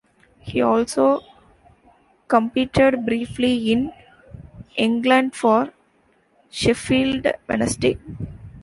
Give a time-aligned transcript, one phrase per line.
[0.39, 1.21] He also
[2.27, 3.93] competed briefly in
[4.75, 5.73] England for
[6.49, 7.99] Sheffield Wednesday.